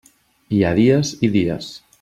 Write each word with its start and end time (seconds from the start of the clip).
Hi 0.59 0.63
ha 0.63 0.71
dies 0.81 1.13
i 1.29 1.31
dies. 1.37 1.73